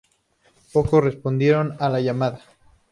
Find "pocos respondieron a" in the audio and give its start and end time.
0.73-1.87